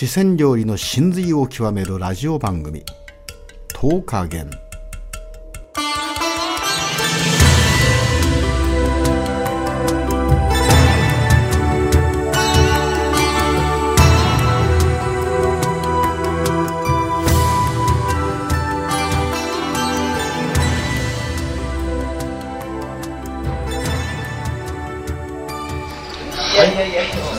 [0.00, 2.82] 四川料理の真髄を極めるラジオ番組
[3.76, 4.50] 「10日元」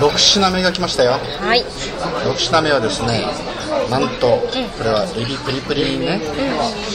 [0.00, 1.64] 6品目が来ましたよはい。
[2.24, 3.24] 6品目はですね
[3.90, 6.20] なんとこれはエビプリプリにね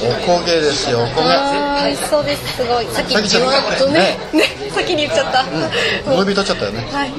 [0.03, 1.29] おこげですよおこげ
[1.87, 2.57] 美味しそうです。
[2.57, 2.85] すごい。
[2.87, 4.17] さっきじさっきちょっとわっとね。
[4.33, 4.43] ね。
[4.69, 5.43] 先に言っちゃった。
[6.11, 7.09] 思い人取っちゃったよねはい。
[7.09, 7.15] うん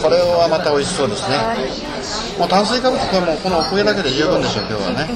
[0.00, 1.36] これはまた美味しそうですね
[2.38, 5.12] もう炭水化物これもうこのおこげだけで十分でしょう今日はね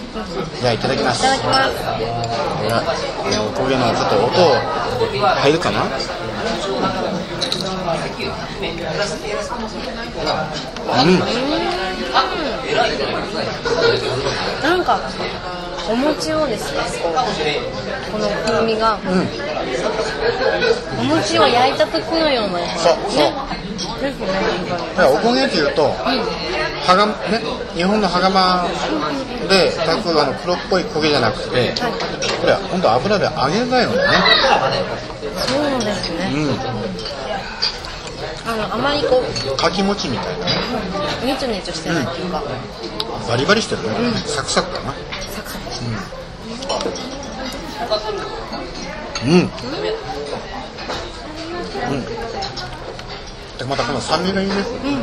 [0.61, 1.81] じゃあいただきますいただきます。
[3.41, 4.61] おこげのちょっと音
[5.41, 5.85] 入るかな？
[5.85, 5.91] うん
[14.63, 15.01] なんか
[15.91, 16.81] お餅をですね、
[18.13, 18.99] この風味が、
[21.01, 22.59] お餅を焼いた時のような。
[22.77, 23.59] そうそうね。
[24.99, 27.15] おこげっていうとはがね
[27.75, 28.67] 日本の羽釜
[29.49, 31.75] で炊くあの黒っぽい焦げじゃなくて
[32.41, 33.97] これは本当油で揚げだよね
[35.37, 36.31] そうですね。
[36.35, 37.38] うん
[38.49, 40.47] あのあまりこうかき餅みたいな
[41.23, 42.43] ネチョネチョしてないっていうか、
[43.29, 43.89] バリバリしてるね。
[44.25, 44.95] サクサクかな。
[45.31, 45.71] サクサク。
[45.71, 45.87] して
[49.27, 49.33] うん。
[49.35, 49.49] うん。
[53.59, 54.55] でまたこの酸味がいいね。
[54.55, 55.03] うん。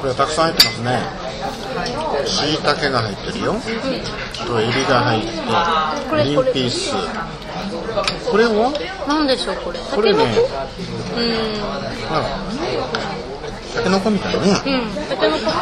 [0.00, 0.98] これたくさん入ってますね。
[2.26, 2.58] しい。
[2.62, 3.54] たけが入ってるよ。
[4.46, 5.28] とエビが入って
[6.10, 6.94] これグリーンピース
[8.30, 8.72] これは
[9.06, 9.78] なんでしょうこれ。
[9.78, 10.24] これね。
[10.24, 11.54] うん。
[13.74, 14.54] たけのこみたいねうん。
[15.08, 15.60] タケノコっぽ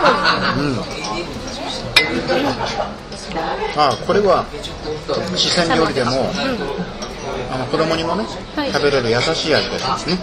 [0.59, 0.63] い。
[0.65, 0.81] うん。
[3.77, 4.45] あこれは
[5.37, 6.11] 四川料理でも
[7.51, 8.25] あの子供にもね、
[8.57, 8.73] はい。
[8.73, 10.19] 食べれる優しい味ですね。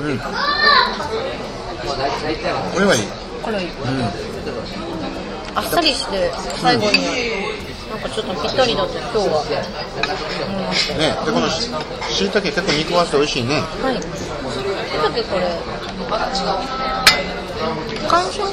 [0.00, 0.18] うん。
[0.18, 0.24] こ
[2.80, 3.02] れはいい。
[3.42, 3.68] これいい。
[5.56, 6.30] あっさりして
[6.60, 6.98] 最後に
[7.90, 9.22] なんかちょっとぴったりだって今日は
[10.46, 10.94] 思いました。
[10.98, 11.70] ねでこのし
[12.14, 13.94] しいたけ結構煮込ませて美味しいねはい。
[13.94, 14.02] だっ
[15.14, 15.46] てこれ
[18.08, 18.48] 乾燥う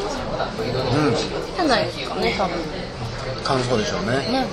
[1.11, 2.57] んじゃないですかね多分
[3.43, 4.47] 乾燥でしょうねね。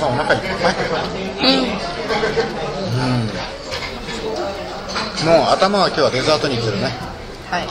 [0.00, 0.74] あお腹いっぱい
[5.20, 5.26] うん。
[5.26, 6.92] もう頭は今日はデザートにいってるね
[7.50, 7.66] はい。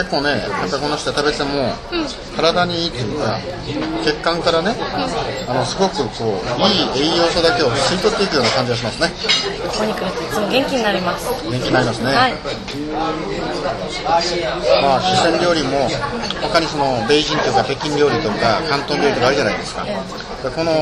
[0.00, 1.76] 結構ねやっぱこの人食べても
[2.34, 3.36] 体にいいっていうか
[4.02, 4.72] 血管からね
[5.46, 9.12] あのすごくこういい栄養素だけを吸い取っていくような感じがしますね。
[9.68, 11.28] ここに来るといつも元気になります。
[11.28, 12.32] 元気になりますね、はい。
[14.80, 15.84] まあ四川料理も
[16.48, 19.84] 他にそのベイジンとか北京料理とか広東料理とかあるじゃないですか。
[19.84, 19.92] で
[20.48, 20.72] この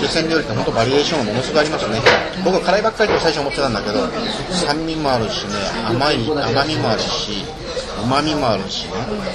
[0.00, 2.00] 四川料理って本当バリエーションがものすごいありますね。
[2.42, 4.08] 僕は辛いばっかりと最初思ってたんだけど
[4.48, 5.52] 酸味もあるしね
[5.84, 7.65] 甘い甘みもあるしう
[8.06, 8.92] まみもあるしね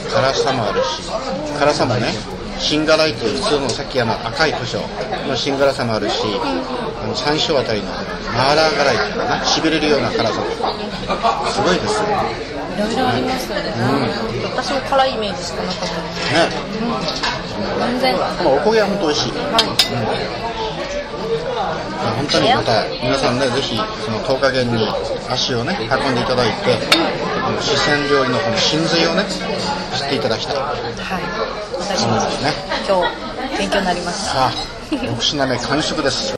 [0.09, 1.03] 辛さもあるし
[1.59, 2.13] 辛さもね
[2.59, 4.81] シンガライという普通のさっきあの赤い胡椒
[5.27, 6.23] のシンガラさもあるし
[7.03, 10.33] あの山椒あたりのマーラー辛いっていうのかなしびれるような辛さ
[11.51, 13.73] すごいですよいろいろありますよね。
[14.55, 16.31] 私も辛いイメージしかなかったです。
[16.31, 16.49] ね
[17.79, 18.15] 全然。
[18.15, 19.33] はこのおこげは本当美味しいい。
[22.15, 24.87] 本当にまた皆さんねぜひその10日間に
[25.29, 30.75] 足をね運んでいただいてこの四川料理のこの真髄をね知っていただきたいはい。
[31.79, 32.51] 私もですね
[32.87, 33.01] 今
[33.51, 34.33] 日勉強になりました。
[34.33, 34.51] さあ
[34.91, 36.37] 6品目完食です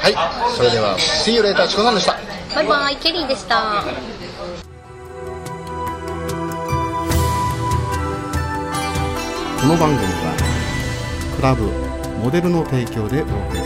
[0.00, 0.14] はい
[0.56, 2.16] それでは See you later チコさんでした
[2.54, 3.84] バイバイ、ケリーでした。
[9.60, 10.34] この番組は
[11.36, 11.64] クラブ
[12.18, 13.59] モデルの提供でお送り